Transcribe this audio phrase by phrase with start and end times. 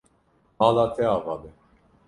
[0.63, 1.55] Mala te ava be.